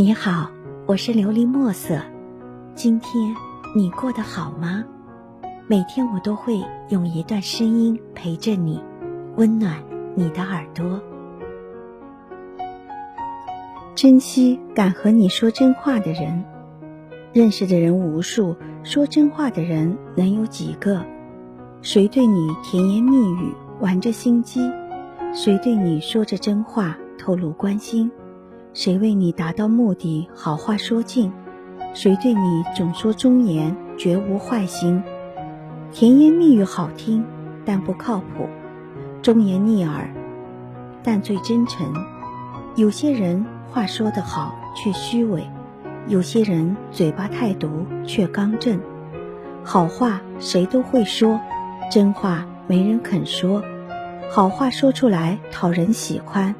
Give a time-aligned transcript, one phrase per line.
[0.00, 0.50] 你好，
[0.86, 2.00] 我是琉璃墨色。
[2.74, 3.36] 今天
[3.76, 4.82] 你过得好吗？
[5.66, 6.58] 每天我都会
[6.88, 8.82] 用一段声音陪着你，
[9.36, 9.76] 温暖
[10.14, 11.02] 你的耳朵。
[13.94, 16.46] 珍惜敢和你说真话的人。
[17.34, 21.04] 认识的人无数，说真话的人能有几个？
[21.82, 24.62] 谁对你甜言蜜语，玩着心机？
[25.34, 28.10] 谁对你说着真话，透露关心？
[28.72, 31.32] 谁为你达到目的，好话说尽？
[31.92, 35.02] 谁对你总说忠言，绝无坏心？
[35.90, 37.24] 甜言蜜语好听，
[37.64, 38.48] 但不靠谱；
[39.22, 40.08] 忠言逆耳，
[41.02, 41.92] 但最真诚。
[42.76, 45.44] 有些人话说得好，却虚伪。
[46.06, 48.80] 有些人嘴巴太毒，却刚正。
[49.64, 51.40] 好话谁都会说，
[51.90, 53.60] 真话没人肯说。
[54.30, 56.54] 好话说出来讨人喜欢，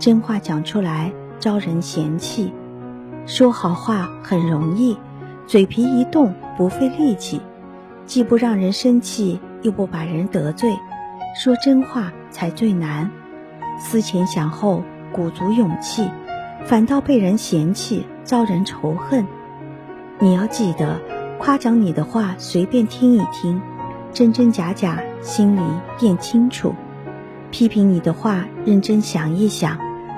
[0.00, 2.52] 真话讲出来招人嫌弃。
[3.26, 4.96] 说好话很容易，
[5.44, 7.40] 嘴皮一动不费力气，
[8.06, 10.72] 既不让人生气，又不把人得罪。
[11.34, 13.10] 说真话才最难，
[13.76, 16.08] 思前想后，鼓足勇气。
[16.64, 19.26] 反倒被人嫌弃，遭人仇恨。
[20.20, 21.00] 你要记得，
[21.40, 23.60] 夸奖你的话随便听一听，
[24.12, 25.60] 真真假假心里
[25.98, 26.72] 便清楚；
[27.50, 29.76] 批评你的话认真想一想，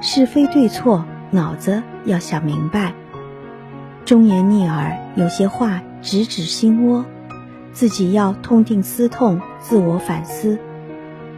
[0.00, 2.92] 是非对错脑子要想明白。
[4.04, 7.04] 忠言逆耳，有些话直指心窝，
[7.72, 10.58] 自己要痛定思痛，自我反思，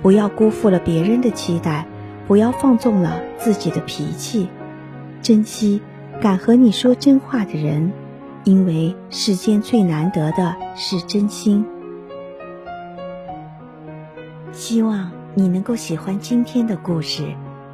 [0.03, 1.87] 不要辜负了别人的期待，
[2.27, 4.49] 不要放纵了自己的脾气。
[5.23, 5.81] 珍惜
[6.21, 7.91] 敢和你说真话的人，
[8.45, 11.65] 因为世间最难得的是真心。
[14.53, 17.35] 希望你能够喜欢今天的故事，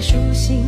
[0.00, 0.64] 舒心